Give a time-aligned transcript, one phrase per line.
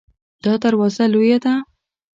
[0.43, 1.53] دا دروازه لویه ده